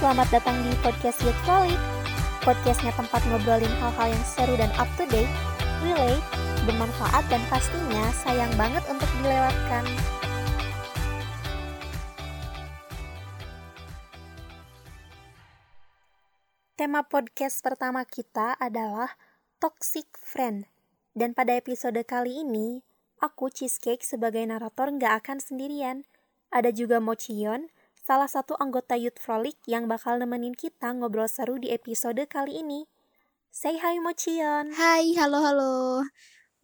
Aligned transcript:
selamat 0.00 0.32
datang 0.32 0.56
di 0.64 0.72
Podcast 0.80 1.20
Youth 1.20 1.36
Frolic. 1.44 1.76
Podcastnya 2.40 2.88
tempat 2.96 3.20
ngobrolin 3.28 3.68
hal-hal 3.84 4.08
yang 4.08 4.24
seru 4.24 4.56
dan 4.56 4.72
up 4.80 4.88
to 4.96 5.04
date, 5.12 5.28
relate, 5.84 6.24
bermanfaat, 6.64 7.20
dan 7.28 7.44
pastinya 7.52 8.08
sayang 8.24 8.48
banget 8.56 8.80
untuk 8.88 9.04
dilewatkan. 9.20 9.84
Tema 16.80 17.04
podcast 17.04 17.60
pertama 17.60 18.00
kita 18.08 18.56
adalah 18.56 19.20
Toxic 19.60 20.08
Friend. 20.16 20.64
Dan 21.12 21.36
pada 21.36 21.52
episode 21.60 22.00
kali 22.08 22.40
ini, 22.40 22.80
aku 23.20 23.52
Cheesecake 23.52 24.00
sebagai 24.00 24.48
narator 24.48 24.96
nggak 24.96 25.20
akan 25.20 25.44
sendirian. 25.44 26.08
Ada 26.48 26.72
juga 26.72 27.04
Mochion, 27.04 27.68
salah 28.10 28.26
satu 28.26 28.58
anggota 28.58 28.98
Youth 28.98 29.22
Frolic 29.22 29.54
yang 29.70 29.86
bakal 29.86 30.18
nemenin 30.18 30.58
kita 30.58 30.90
ngobrol 30.90 31.30
seru 31.30 31.62
di 31.62 31.70
episode 31.70 32.18
kali 32.26 32.58
ini. 32.58 32.82
Say 33.54 33.78
hi 33.78 34.02
Mochion. 34.02 34.74
Hai, 34.74 35.14
halo 35.14 35.38
halo. 35.38 35.74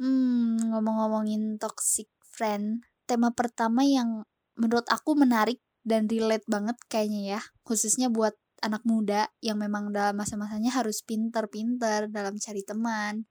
Hmm, 0.03 0.59
ngomong-ngomongin 0.59 1.63
toxic 1.63 2.11
friend, 2.27 2.83
tema 3.07 3.31
pertama 3.31 3.87
yang 3.87 4.27
menurut 4.59 4.91
aku 4.91 5.15
menarik 5.15 5.63
dan 5.87 6.11
relate 6.11 6.43
banget 6.51 6.75
kayaknya 6.91 7.39
ya, 7.39 7.41
khususnya 7.63 8.11
buat 8.11 8.35
anak 8.67 8.83
muda 8.83 9.31
yang 9.39 9.63
memang 9.63 9.95
dalam 9.95 10.19
masa-masanya 10.19 10.75
harus 10.75 11.07
pinter-pinter 11.07 12.11
dalam 12.11 12.43
cari 12.43 12.67
teman. 12.67 13.23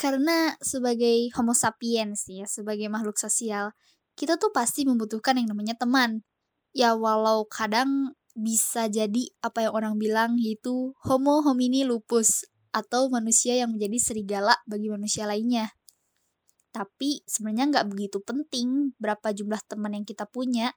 Karena 0.00 0.56
sebagai 0.64 1.36
homo 1.36 1.52
sapiens 1.52 2.32
ya, 2.32 2.48
sebagai 2.48 2.88
makhluk 2.88 3.20
sosial, 3.20 3.76
kita 4.16 4.40
tuh 4.40 4.56
pasti 4.56 4.88
membutuhkan 4.88 5.36
yang 5.36 5.52
namanya 5.52 5.76
teman. 5.76 6.24
Ya 6.72 6.96
walau 6.96 7.44
kadang 7.44 8.16
bisa 8.32 8.88
jadi 8.88 9.28
apa 9.44 9.68
yang 9.68 9.72
orang 9.76 9.94
bilang 10.00 10.40
yaitu 10.40 10.96
homo 11.04 11.44
homini 11.44 11.84
lupus 11.84 12.48
atau 12.72 13.12
manusia 13.12 13.60
yang 13.60 13.76
menjadi 13.76 14.00
serigala 14.00 14.56
bagi 14.64 14.88
manusia 14.88 15.28
lainnya. 15.28 15.76
Tapi 16.72 17.20
sebenarnya 17.28 17.68
nggak 17.68 17.86
begitu 17.92 18.18
penting 18.24 18.96
berapa 18.96 19.36
jumlah 19.36 19.60
teman 19.68 19.92
yang 19.92 20.08
kita 20.08 20.24
punya, 20.24 20.72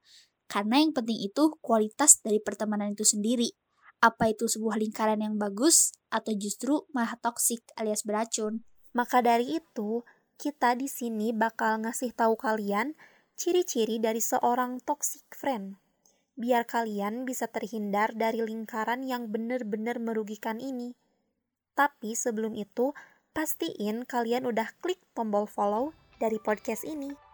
karena 0.52 0.84
yang 0.84 0.92
penting 0.92 1.24
itu 1.24 1.56
kualitas 1.64 2.20
dari 2.20 2.44
pertemanan 2.44 2.92
itu 2.92 3.08
sendiri. 3.08 3.56
Apa 4.04 4.36
itu 4.36 4.52
sebuah 4.52 4.76
lingkaran 4.76 5.24
yang 5.24 5.40
bagus 5.40 5.96
atau 6.12 6.36
justru 6.36 6.84
malah 6.92 7.16
toksik 7.24 7.64
alias 7.80 8.04
beracun. 8.04 8.68
Maka 8.92 9.24
dari 9.24 9.56
itu, 9.56 10.04
kita 10.36 10.76
di 10.76 10.92
sini 10.92 11.32
bakal 11.32 11.80
ngasih 11.88 12.12
tahu 12.12 12.36
kalian 12.36 13.00
ciri-ciri 13.40 14.04
dari 14.04 14.20
seorang 14.20 14.84
toxic 14.84 15.24
friend. 15.32 15.80
Biar 16.36 16.68
kalian 16.68 17.24
bisa 17.24 17.48
terhindar 17.48 18.12
dari 18.12 18.44
lingkaran 18.44 19.08
yang 19.08 19.32
benar-benar 19.32 20.04
merugikan 20.04 20.60
ini. 20.60 20.92
Tapi 21.76 22.12
sebelum 22.12 22.60
itu, 22.60 22.92
pastiin 23.32 24.04
kalian 24.04 24.48
udah 24.48 24.72
klik 24.84 25.00
tombol 25.16 25.48
follow 25.48 25.96
dari 26.20 26.40
podcast 26.40 26.84
ini. 26.84 27.25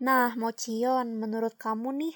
Nah, 0.00 0.32
Mochion, 0.32 1.20
menurut 1.20 1.60
kamu 1.60 1.92
nih, 2.00 2.14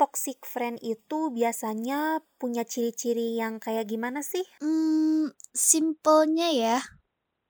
toxic 0.00 0.40
friend 0.48 0.80
itu 0.80 1.28
biasanya 1.28 2.24
punya 2.40 2.64
ciri-ciri 2.64 3.36
yang 3.36 3.60
kayak 3.60 3.88
gimana 3.92 4.24
sih? 4.24 4.44
Hmm, 4.64 5.32
simpelnya 5.52 6.48
ya, 6.48 6.78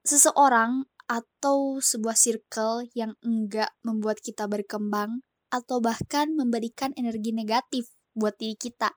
seseorang 0.02 0.90
atau 1.06 1.78
sebuah 1.78 2.18
circle 2.18 2.90
yang 2.98 3.14
enggak 3.22 3.70
membuat 3.86 4.18
kita 4.18 4.50
berkembang 4.50 5.22
atau 5.54 5.78
bahkan 5.78 6.34
memberikan 6.34 6.90
energi 6.98 7.30
negatif 7.30 7.86
buat 8.10 8.34
diri 8.34 8.58
kita. 8.58 8.90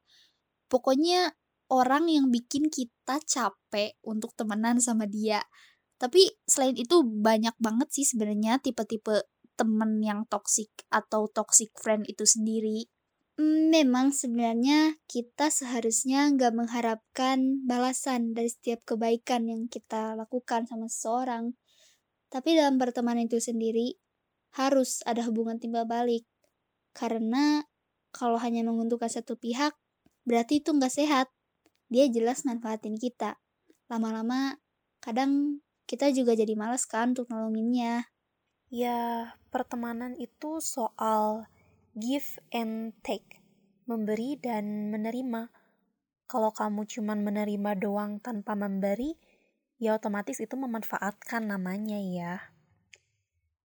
Pokoknya 0.65 1.37
orang 1.69 2.09
yang 2.09 2.33
bikin 2.33 2.73
kita 2.73 3.21
capek 3.21 3.93
untuk 4.01 4.33
temenan 4.33 4.81
sama 4.81 5.05
dia. 5.05 5.45
Tapi 6.01 6.33
selain 6.49 6.73
itu 6.73 7.05
banyak 7.05 7.53
banget 7.61 7.93
sih 7.93 8.05
sebenarnya 8.09 8.57
tipe-tipe 8.57 9.21
temen 9.59 9.99
yang 9.99 10.23
toxic 10.31 10.71
atau 10.87 11.27
toxic 11.27 11.75
friend 11.75 12.07
itu 12.07 12.23
sendiri. 12.23 12.87
Hmm, 13.35 13.71
memang 13.71 14.15
sebenarnya 14.15 14.99
kita 15.07 15.51
seharusnya 15.51 16.31
nggak 16.31 16.55
mengharapkan 16.55 17.63
balasan 17.67 18.31
dari 18.31 18.47
setiap 18.47 18.83
kebaikan 18.87 19.47
yang 19.47 19.67
kita 19.67 20.15
lakukan 20.15 20.63
sama 20.67 20.87
seseorang. 20.87 21.55
Tapi 22.31 22.55
dalam 22.55 22.79
pertemanan 22.79 23.27
itu 23.27 23.39
sendiri, 23.39 23.95
harus 24.59 24.99
ada 25.07 25.23
hubungan 25.23 25.55
timbal 25.55 25.87
balik. 25.87 26.27
Karena 26.91 27.63
kalau 28.11 28.35
hanya 28.41 28.65
menguntungkan 28.65 29.07
satu 29.07 29.39
pihak, 29.39 29.71
berarti 30.27 30.59
itu 30.59 30.75
nggak 30.75 30.93
sehat. 30.93 31.27
Dia 31.87 32.11
jelas 32.11 32.43
manfaatin 32.43 32.99
kita. 32.99 33.39
Lama-lama, 33.87 34.59
kadang 35.01 35.63
kita 35.89 36.13
juga 36.13 36.37
jadi 36.37 36.53
males 36.53 36.85
kan 36.85 37.17
untuk 37.17 37.31
nolonginnya. 37.33 38.05
Ya, 38.69 39.33
pertemanan 39.49 40.13
itu 40.15 40.61
soal 40.61 41.49
give 41.97 42.37
and 42.53 42.93
take, 43.01 43.41
memberi 43.89 44.37
dan 44.37 44.93
menerima. 44.93 45.49
Kalau 46.29 46.53
kamu 46.53 46.85
cuma 46.85 47.17
menerima 47.17 47.73
doang 47.81 48.21
tanpa 48.21 48.53
memberi, 48.53 49.17
ya 49.81 49.97
otomatis 49.97 50.37
itu 50.37 50.53
memanfaatkan 50.53 51.49
namanya 51.49 51.97
ya. 51.97 52.53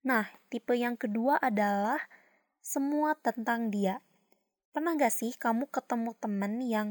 Nah, 0.05 0.29
tipe 0.49 0.73
yang 0.77 0.97
kedua 0.97 1.41
adalah 1.41 1.97
semua 2.61 3.17
tentang 3.17 3.73
dia. 3.73 4.01
Pernah 4.71 4.95
gak 4.95 5.13
sih 5.13 5.33
kamu 5.33 5.67
ketemu 5.73 6.13
temen 6.21 6.53
yang 6.63 6.89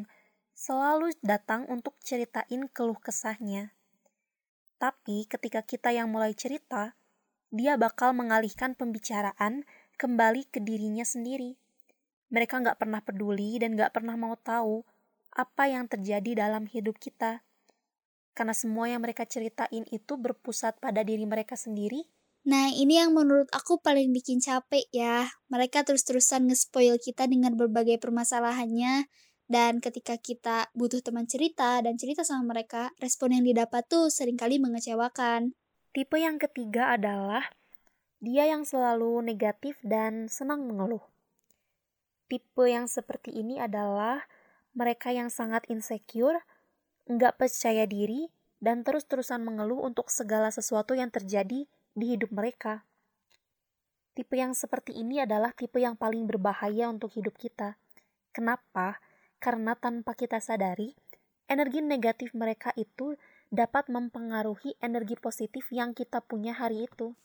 selalu 0.53 1.15
datang 1.23 1.65
untuk 1.71 1.97
ceritain 2.03 2.67
keluh 2.71 2.99
kesahnya? 2.99 3.73
Tapi 4.81 5.25
ketika 5.31 5.65
kita 5.65 5.93
yang 5.95 6.11
mulai 6.11 6.34
cerita, 6.34 7.00
dia 7.50 7.75
bakal 7.75 8.15
mengalihkan 8.15 8.78
pembicaraan 8.78 9.66
kembali 9.99 10.47
ke 10.49 10.62
dirinya 10.62 11.03
sendiri. 11.03 11.59
Mereka 12.31 12.62
nggak 12.62 12.78
pernah 12.78 13.03
peduli 13.03 13.59
dan 13.59 13.75
nggak 13.75 13.91
pernah 13.91 14.15
mau 14.15 14.38
tahu 14.38 14.87
apa 15.34 15.66
yang 15.66 15.91
terjadi 15.91 16.47
dalam 16.47 16.71
hidup 16.71 16.99
kita. 17.03 17.43
Karena 18.34 18.55
semua 18.55 18.87
yang 18.87 19.03
mereka 19.03 19.27
ceritain 19.27 19.83
itu 19.91 20.15
berpusat 20.15 20.78
pada 20.78 21.03
diri 21.03 21.27
mereka 21.27 21.59
sendiri. 21.59 22.06
Nah, 22.47 22.72
ini 22.72 22.97
yang 22.97 23.12
menurut 23.12 23.53
aku 23.53 23.82
paling 23.82 24.15
bikin 24.17 24.41
capek 24.41 24.88
ya. 24.94 25.28
Mereka 25.53 25.84
terus-terusan 25.84 26.49
nge-spoil 26.49 26.97
kita 26.97 27.28
dengan 27.28 27.59
berbagai 27.59 28.00
permasalahannya. 28.00 29.11
Dan 29.50 29.82
ketika 29.82 30.15
kita 30.15 30.71
butuh 30.78 31.03
teman 31.03 31.27
cerita 31.27 31.82
dan 31.82 31.99
cerita 31.99 32.22
sama 32.22 32.55
mereka, 32.55 32.94
respon 33.03 33.34
yang 33.34 33.44
didapat 33.44 33.82
tuh 33.91 34.06
sering 34.06 34.38
kali 34.38 34.62
mengecewakan. 34.62 35.53
Tipe 35.91 36.23
yang 36.23 36.39
ketiga 36.39 36.95
adalah 36.95 37.51
dia 38.23 38.47
yang 38.47 38.62
selalu 38.62 39.27
negatif 39.27 39.75
dan 39.83 40.31
senang 40.31 40.62
mengeluh. 40.71 41.03
Tipe 42.31 42.62
yang 42.62 42.87
seperti 42.87 43.34
ini 43.34 43.59
adalah 43.59 44.23
mereka 44.70 45.11
yang 45.11 45.35
sangat 45.35 45.67
insecure, 45.67 46.47
nggak 47.11 47.43
percaya 47.43 47.91
diri, 47.91 48.31
dan 48.62 48.87
terus-terusan 48.87 49.43
mengeluh 49.43 49.82
untuk 49.82 50.14
segala 50.14 50.55
sesuatu 50.55 50.94
yang 50.94 51.11
terjadi 51.11 51.67
di 51.67 52.06
hidup 52.06 52.31
mereka. 52.31 52.87
Tipe 54.14 54.38
yang 54.38 54.55
seperti 54.55 54.94
ini 54.94 55.19
adalah 55.19 55.50
tipe 55.50 55.82
yang 55.82 55.99
paling 55.99 56.23
berbahaya 56.31 56.87
untuk 56.87 57.19
hidup 57.19 57.35
kita. 57.35 57.75
Kenapa? 58.31 59.03
Karena 59.43 59.75
tanpa 59.75 60.14
kita 60.14 60.38
sadari, 60.38 60.94
energi 61.50 61.82
negatif 61.82 62.31
mereka 62.31 62.70
itu 62.79 63.19
dapat 63.50 63.91
mempengaruhi 63.91 64.79
energi 64.79 65.19
positif 65.19 65.69
yang 65.75 65.93
kita 65.93 66.23
punya 66.23 66.55
hari 66.55 66.87
itu. 66.87 67.19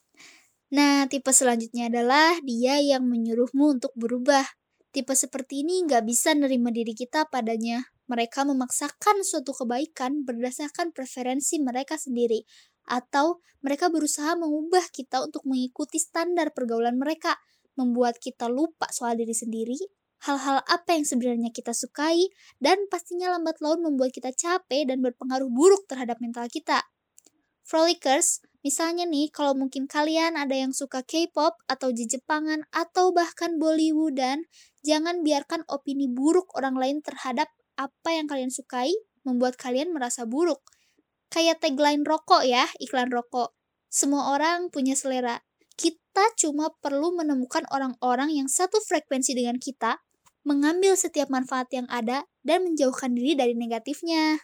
Nah, 0.74 1.06
tipe 1.06 1.30
selanjutnya 1.30 1.88
adalah 1.94 2.42
dia 2.42 2.82
yang 2.82 3.06
menyuruhmu 3.06 3.80
untuk 3.80 3.94
berubah. 3.94 4.44
Tipe 4.90 5.14
seperti 5.14 5.62
ini 5.62 5.86
nggak 5.86 6.04
bisa 6.04 6.34
nerima 6.34 6.74
diri 6.74 6.98
kita 6.98 7.30
padanya. 7.30 7.86
Mereka 8.10 8.46
memaksakan 8.46 9.22
suatu 9.22 9.54
kebaikan 9.54 10.26
berdasarkan 10.26 10.90
preferensi 10.92 11.62
mereka 11.62 12.02
sendiri. 12.02 12.42
Atau 12.90 13.46
mereka 13.62 13.90
berusaha 13.94 14.34
mengubah 14.38 14.90
kita 14.90 15.22
untuk 15.26 15.46
mengikuti 15.46 16.02
standar 16.02 16.50
pergaulan 16.52 16.98
mereka. 16.98 17.38
Membuat 17.78 18.18
kita 18.18 18.50
lupa 18.50 18.90
soal 18.90 19.20
diri 19.20 19.36
sendiri 19.36 19.78
hal-hal 20.26 20.66
apa 20.66 20.98
yang 20.98 21.06
sebenarnya 21.06 21.54
kita 21.54 21.72
sukai, 21.72 22.34
dan 22.58 22.90
pastinya 22.90 23.32
lambat 23.38 23.62
laun 23.62 23.86
membuat 23.86 24.12
kita 24.12 24.34
capek 24.34 24.90
dan 24.90 25.06
berpengaruh 25.06 25.48
buruk 25.48 25.86
terhadap 25.86 26.18
mental 26.18 26.50
kita. 26.50 26.82
Frolickers, 27.66 28.42
Misalnya 28.66 29.06
nih, 29.06 29.30
kalau 29.30 29.54
mungkin 29.54 29.86
kalian 29.86 30.42
ada 30.42 30.58
yang 30.58 30.74
suka 30.74 31.06
K-pop 31.06 31.54
atau 31.70 31.94
Jepangan 31.94 32.66
atau 32.74 33.14
bahkan 33.14 33.62
Bollywoodan, 33.62 34.50
jangan 34.82 35.22
biarkan 35.22 35.62
opini 35.70 36.10
buruk 36.10 36.50
orang 36.58 36.74
lain 36.74 36.98
terhadap 37.06 37.46
apa 37.78 38.10
yang 38.10 38.26
kalian 38.26 38.50
sukai 38.50 38.90
membuat 39.22 39.62
kalian 39.62 39.94
merasa 39.94 40.26
buruk. 40.26 40.66
Kayak 41.30 41.62
tagline 41.62 42.02
rokok 42.02 42.42
ya, 42.42 42.66
iklan 42.82 43.14
rokok. 43.14 43.54
Semua 43.86 44.34
orang 44.34 44.74
punya 44.74 44.98
selera. 44.98 45.46
Kita 45.78 46.34
cuma 46.34 46.74
perlu 46.82 47.14
menemukan 47.14 47.70
orang-orang 47.70 48.34
yang 48.34 48.50
satu 48.50 48.82
frekuensi 48.82 49.38
dengan 49.38 49.62
kita, 49.62 50.02
mengambil 50.46 50.94
setiap 50.94 51.28
manfaat 51.34 51.68
yang 51.74 51.90
ada, 51.90 52.30
dan 52.46 52.64
menjauhkan 52.64 53.18
diri 53.18 53.34
dari 53.34 53.58
negatifnya. 53.58 54.40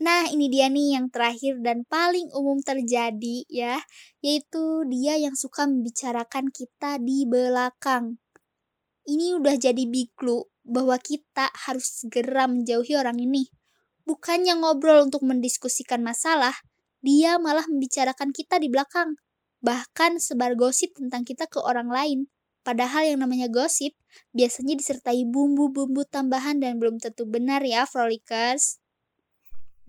Nah, 0.00 0.32
ini 0.32 0.48
dia 0.48 0.72
nih 0.72 0.96
yang 0.96 1.12
terakhir 1.12 1.60
dan 1.60 1.84
paling 1.84 2.32
umum 2.32 2.56
terjadi 2.64 3.44
ya, 3.52 3.84
yaitu 4.24 4.88
dia 4.88 5.20
yang 5.20 5.36
suka 5.36 5.68
membicarakan 5.68 6.48
kita 6.48 6.96
di 6.96 7.28
belakang. 7.28 8.16
Ini 9.04 9.36
udah 9.36 9.60
jadi 9.60 9.84
big 9.84 10.16
clue 10.16 10.48
bahwa 10.64 10.96
kita 10.96 11.52
harus 11.68 12.00
segera 12.00 12.48
menjauhi 12.48 12.96
orang 12.96 13.20
ini. 13.20 13.52
Bukannya 14.08 14.56
ngobrol 14.56 15.04
untuk 15.04 15.20
mendiskusikan 15.20 16.00
masalah, 16.00 16.56
dia 17.04 17.36
malah 17.36 17.68
membicarakan 17.68 18.32
kita 18.32 18.56
di 18.56 18.72
belakang. 18.72 19.20
Bahkan 19.60 20.16
sebar 20.16 20.56
gosip 20.56 20.96
tentang 20.96 21.28
kita 21.28 21.44
ke 21.44 21.60
orang 21.60 21.92
lain. 21.92 22.32
Padahal 22.70 23.02
yang 23.02 23.26
namanya 23.26 23.50
gosip 23.50 23.98
biasanya 24.30 24.78
disertai 24.78 25.26
bumbu-bumbu 25.26 26.06
tambahan 26.06 26.62
dan 26.62 26.78
belum 26.78 27.02
tentu 27.02 27.26
benar 27.26 27.66
ya, 27.66 27.82
Frolikers. 27.82 28.78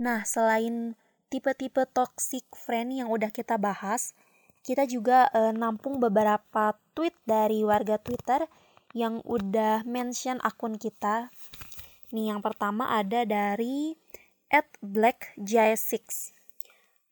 Nah, 0.01 0.25
selain 0.25 0.97
tipe-tipe 1.29 1.85
toxic 1.93 2.41
friend 2.57 2.97
yang 2.97 3.13
udah 3.13 3.29
kita 3.29 3.61
bahas, 3.61 4.17
kita 4.65 4.89
juga 4.89 5.29
uh, 5.29 5.53
nampung 5.53 6.01
beberapa 6.01 6.73
tweet 6.97 7.13
dari 7.21 7.61
warga 7.61 8.01
Twitter 8.01 8.49
yang 8.97 9.21
udah 9.29 9.85
mention 9.85 10.41
akun 10.41 10.81
kita. 10.81 11.29
Nih, 12.09 12.33
yang 12.33 12.41
pertama 12.41 12.97
ada 12.97 13.29
dari 13.29 13.93
at 14.49 14.65
blackj6. 14.81 16.33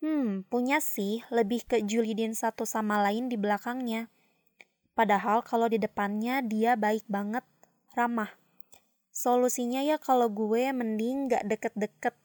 Hmm, 0.01 0.49
punya 0.49 0.81
sih, 0.81 1.21
lebih 1.29 1.61
ke 1.61 1.85
Julidin 1.85 2.33
satu 2.33 2.65
sama 2.65 3.05
lain 3.05 3.29
di 3.29 3.37
belakangnya. 3.37 4.09
Padahal 4.99 5.39
kalau 5.47 5.71
di 5.71 5.79
depannya 5.79 6.43
dia 6.43 6.75
baik 6.75 7.07
banget, 7.07 7.47
ramah. 7.95 8.35
Solusinya 9.15 9.79
ya 9.79 9.95
kalau 9.95 10.27
gue 10.27 10.75
mending 10.75 11.31
gak 11.31 11.47
deket-deket 11.47 12.19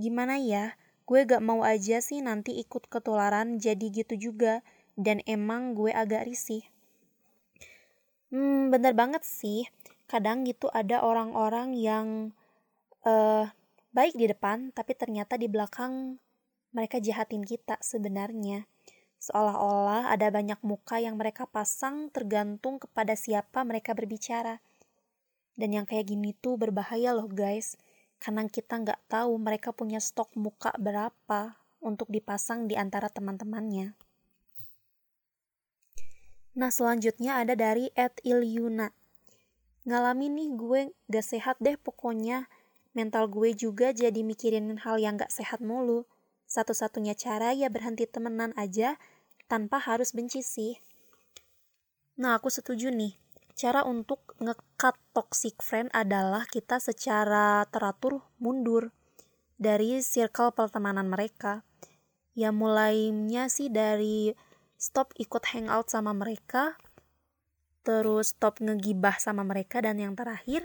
Gimana 0.00 0.40
ya, 0.40 0.74
gue 1.04 1.20
gak 1.28 1.44
mau 1.44 1.60
aja 1.60 2.00
sih 2.00 2.24
nanti 2.24 2.56
ikut 2.56 2.88
ketularan 2.88 3.60
jadi 3.60 3.86
gitu 3.92 4.16
juga. 4.16 4.64
Dan 4.92 5.24
emang 5.24 5.72
gue 5.72 5.92
agak 5.92 6.28
risih. 6.28 6.64
Hmm, 8.28 8.72
bener 8.72 8.92
banget 8.92 9.24
sih. 9.24 9.68
Kadang 10.08 10.44
gitu 10.44 10.68
ada 10.72 11.00
orang-orang 11.00 11.72
yang 11.76 12.06
uh, 13.08 13.48
baik 13.92 14.16
di 14.16 14.28
depan, 14.28 14.72
tapi 14.76 14.92
ternyata 14.92 15.40
di 15.40 15.48
belakang 15.48 16.20
mereka 16.76 17.00
jahatin 17.00 17.44
kita 17.44 17.80
sebenarnya. 17.80 18.68
Seolah-olah 19.22 20.10
ada 20.10 20.34
banyak 20.34 20.58
muka 20.66 20.98
yang 20.98 21.14
mereka 21.14 21.46
pasang 21.46 22.10
tergantung 22.10 22.82
kepada 22.82 23.14
siapa 23.14 23.62
mereka 23.62 23.94
berbicara. 23.94 24.58
Dan 25.54 25.78
yang 25.78 25.86
kayak 25.86 26.10
gini 26.10 26.34
tuh 26.34 26.58
berbahaya 26.58 27.14
loh 27.14 27.30
guys 27.30 27.78
karena 28.18 28.42
kita 28.50 28.82
nggak 28.82 28.98
tahu 29.06 29.38
mereka 29.38 29.70
punya 29.70 30.02
stok 30.02 30.34
muka 30.34 30.74
berapa 30.74 31.54
untuk 31.78 32.10
dipasang 32.10 32.66
di 32.66 32.74
antara 32.74 33.06
teman-temannya. 33.06 33.94
Nah 36.58 36.70
selanjutnya 36.74 37.38
ada 37.38 37.54
dari 37.54 37.94
Ed 37.94 38.18
Ilyuna. 38.26 38.90
Ngalamin 39.86 40.34
nih 40.34 40.50
gue 40.54 40.80
gak 41.10 41.26
sehat 41.26 41.56
deh 41.62 41.78
pokoknya. 41.78 42.50
Mental 42.94 43.30
gue 43.30 43.54
juga 43.54 43.94
jadi 43.94 44.18
mikirin 44.22 44.82
hal 44.82 44.98
yang 44.98 45.14
gak 45.14 45.30
sehat 45.30 45.62
mulu. 45.62 46.06
Satu-satunya 46.46 47.16
cara 47.16 47.50
ya 47.56 47.72
berhenti 47.72 48.04
temenan 48.04 48.52
aja 48.54 49.00
tanpa 49.52 49.76
harus 49.84 50.16
benci 50.16 50.40
sih. 50.40 50.80
Nah 52.16 52.40
aku 52.40 52.48
setuju 52.48 52.88
nih 52.88 53.20
cara 53.52 53.84
untuk 53.84 54.32
ngekat 54.40 54.96
toxic 55.12 55.60
friend 55.60 55.92
adalah 55.92 56.48
kita 56.48 56.80
secara 56.80 57.68
teratur 57.68 58.24
mundur 58.40 58.96
dari 59.60 60.00
circle 60.00 60.56
pertemanan 60.56 61.12
mereka. 61.12 61.60
Ya 62.32 62.48
mulainya 62.48 63.52
sih 63.52 63.68
dari 63.68 64.32
stop 64.80 65.12
ikut 65.20 65.44
hangout 65.52 65.92
sama 65.92 66.16
mereka, 66.16 66.80
terus 67.84 68.32
stop 68.32 68.56
ngegibah 68.64 69.20
sama 69.20 69.44
mereka 69.44 69.84
dan 69.84 70.00
yang 70.00 70.16
terakhir 70.16 70.64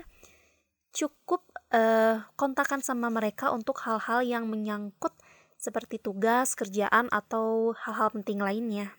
cukup 0.96 1.44
uh, 1.76 2.24
kontakan 2.40 2.80
sama 2.80 3.12
mereka 3.12 3.52
untuk 3.52 3.84
hal-hal 3.84 4.24
yang 4.24 4.48
menyangkut 4.48 5.12
seperti 5.58 5.98
tugas, 5.98 6.54
kerjaan 6.54 7.10
atau 7.10 7.74
hal-hal 7.74 8.14
penting 8.14 8.38
lainnya. 8.38 8.94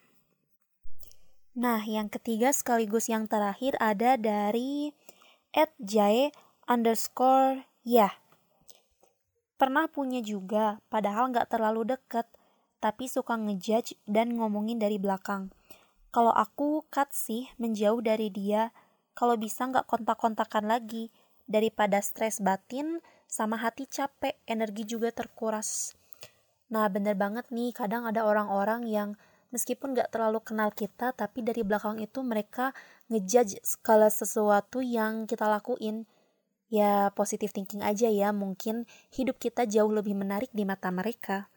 Nah, 1.55 1.81
yang 1.87 2.11
ketiga 2.11 2.53
sekaligus 2.53 3.09
yang 3.09 3.25
terakhir 3.25 3.79
ada 3.81 4.19
dari 4.19 4.93
@jae 5.81 6.29
underscore 6.69 7.65
ya. 7.87 8.13
Pernah 9.59 9.91
punya 9.91 10.23
juga, 10.23 10.79
padahal 10.87 11.35
nggak 11.35 11.51
terlalu 11.51 11.97
deket, 11.97 12.27
tapi 12.79 13.11
suka 13.11 13.35
ngejudge 13.35 13.99
dan 14.07 14.39
ngomongin 14.39 14.79
dari 14.79 14.95
belakang. 14.95 15.51
Kalau 16.15 16.31
aku 16.31 16.87
cut 16.87 17.11
sih, 17.11 17.51
menjauh 17.59 17.99
dari 17.99 18.31
dia, 18.31 18.71
kalau 19.19 19.35
bisa 19.35 19.67
nggak 19.67 19.83
kontak-kontakan 19.83 20.63
lagi, 20.71 21.11
daripada 21.43 21.99
stres 21.99 22.39
batin 22.39 23.03
sama 23.27 23.59
hati 23.59 23.83
capek, 23.83 24.39
energi 24.47 24.87
juga 24.87 25.11
terkuras. 25.11 25.99
Nah 26.69 26.85
bener 26.89 27.17
banget 27.17 27.49
nih, 27.49 27.73
kadang 27.73 28.05
ada 28.05 28.21
orang-orang 28.25 28.85
yang 28.85 29.09
meskipun 29.49 29.97
gak 29.97 30.13
terlalu 30.13 30.39
kenal 30.45 30.69
kita 30.69 31.09
tapi 31.17 31.41
dari 31.41 31.65
belakang 31.65 31.97
itu 31.97 32.21
mereka 32.21 32.77
ngejudge 33.09 33.57
segala 33.65 34.13
sesuatu 34.13 34.79
yang 34.85 35.25
kita 35.25 35.49
lakuin. 35.49 36.05
Ya 36.69 37.09
positive 37.17 37.49
thinking 37.49 37.81
aja 37.81 38.05
ya 38.13 38.29
mungkin 38.29 38.85
hidup 39.09 39.41
kita 39.41 39.65
jauh 39.65 39.89
lebih 39.89 40.13
menarik 40.13 40.53
di 40.53 40.69
mata 40.69 40.93
mereka. 40.93 41.49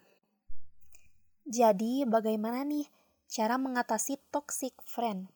Jadi 1.45 2.09
bagaimana 2.09 2.65
nih 2.65 2.89
cara 3.29 3.61
mengatasi 3.61 4.17
toxic 4.33 4.73
friend? 4.89 5.29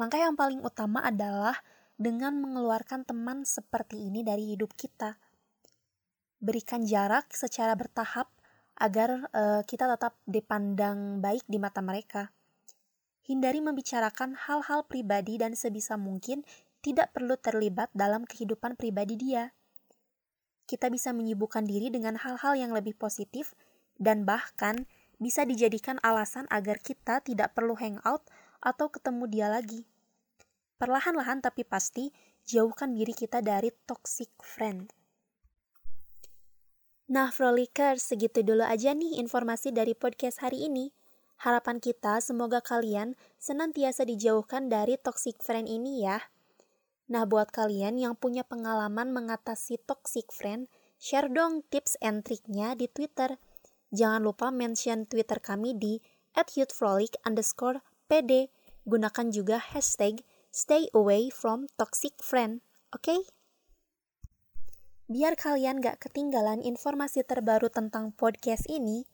Langkah 0.00 0.16
yang 0.16 0.32
paling 0.32 0.64
utama 0.64 1.04
adalah 1.04 1.60
dengan 2.00 2.40
mengeluarkan 2.40 3.04
teman 3.04 3.44
seperti 3.44 4.08
ini 4.08 4.24
dari 4.24 4.56
hidup 4.56 4.72
kita. 4.72 5.20
Berikan 6.40 6.88
jarak 6.88 7.28
secara 7.36 7.76
bertahap 7.76 8.32
agar 8.80 9.28
uh, 9.36 9.60
kita 9.68 9.84
tetap 9.84 10.16
dipandang 10.24 11.20
baik 11.20 11.44
di 11.44 11.60
mata 11.60 11.84
mereka. 11.84 12.32
Hindari 13.28 13.60
membicarakan 13.60 14.34
hal-hal 14.34 14.88
pribadi 14.88 15.36
dan 15.36 15.52
sebisa 15.52 16.00
mungkin 16.00 16.42
tidak 16.80 17.12
perlu 17.12 17.36
terlibat 17.36 17.92
dalam 17.92 18.24
kehidupan 18.24 18.74
pribadi 18.74 19.20
dia. 19.20 19.52
Kita 20.64 20.88
bisa 20.88 21.12
menyibukkan 21.12 21.68
diri 21.68 21.92
dengan 21.92 22.16
hal-hal 22.16 22.56
yang 22.56 22.72
lebih 22.72 22.96
positif 22.96 23.52
dan 24.00 24.24
bahkan 24.24 24.88
bisa 25.20 25.44
dijadikan 25.44 26.00
alasan 26.00 26.48
agar 26.48 26.80
kita 26.80 27.20
tidak 27.20 27.52
perlu 27.52 27.76
hangout 27.76 28.24
atau 28.64 28.88
ketemu 28.88 29.28
dia 29.28 29.52
lagi. 29.52 29.84
Perlahan-lahan 30.80 31.44
tapi 31.44 31.68
pasti, 31.68 32.08
jauhkan 32.48 32.96
diri 32.96 33.12
kita 33.12 33.44
dari 33.44 33.68
toxic 33.84 34.32
friend. 34.40 34.99
Nah, 37.10 37.34
Frolikers, 37.34 38.06
segitu 38.06 38.46
dulu 38.46 38.62
aja 38.62 38.94
nih 38.94 39.18
informasi 39.18 39.74
dari 39.74 39.98
podcast 39.98 40.46
hari 40.46 40.70
ini. 40.70 40.94
Harapan 41.42 41.82
kita 41.82 42.22
semoga 42.22 42.62
kalian 42.62 43.18
senantiasa 43.34 44.06
dijauhkan 44.06 44.70
dari 44.70 44.94
toxic 44.94 45.42
friend 45.42 45.66
ini 45.66 46.06
ya. 46.06 46.22
Nah, 47.10 47.26
buat 47.26 47.50
kalian 47.50 47.98
yang 47.98 48.14
punya 48.14 48.46
pengalaman 48.46 49.10
mengatasi 49.10 49.82
toxic 49.90 50.30
friend, 50.30 50.70
share 51.02 51.26
dong 51.26 51.66
tips 51.66 51.98
and 51.98 52.22
triknya 52.22 52.78
di 52.78 52.86
Twitter. 52.86 53.42
Jangan 53.90 54.22
lupa 54.22 54.54
mention 54.54 55.02
Twitter 55.10 55.42
kami 55.42 55.74
di 55.74 55.98
@youthfrolic 56.38 57.18
underscore 57.26 57.82
pd. 58.06 58.54
Gunakan 58.86 59.34
juga 59.34 59.58
hashtag 59.58 60.22
stay 60.54 60.86
away 60.94 61.26
from 61.26 61.66
toxic 61.74 62.14
friend. 62.22 62.62
Oke? 62.94 63.02
Okay? 63.02 63.39
Biar 65.10 65.34
kalian 65.34 65.82
gak 65.82 66.06
ketinggalan 66.06 66.62
informasi 66.62 67.26
terbaru 67.26 67.66
tentang 67.66 68.14
podcast 68.14 68.62
ini, 68.70 69.10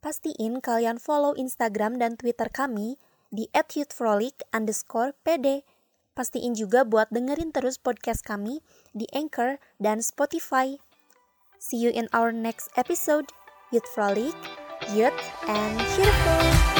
pastiin 0.00 0.64
kalian 0.64 0.96
follow 0.96 1.36
Instagram 1.36 2.00
dan 2.00 2.16
Twitter 2.16 2.48
kami 2.48 2.96
di 3.28 3.52
@youthfrolic 3.52 4.40
underscore 4.56 5.12
pd. 5.20 5.60
Pastiin 6.16 6.56
juga 6.56 6.88
buat 6.88 7.12
dengerin 7.12 7.52
terus 7.52 7.76
podcast 7.76 8.24
kami 8.24 8.64
di 8.96 9.04
Anchor 9.12 9.60
dan 9.76 10.00
Spotify. 10.00 10.80
See 11.60 11.76
you 11.76 11.92
in 11.92 12.08
our 12.16 12.32
next 12.32 12.72
episode. 12.80 13.28
Youth 13.68 13.84
Frolic, 13.92 14.32
youth, 14.96 15.12
and 15.44 15.76
cheerful. 15.92 16.73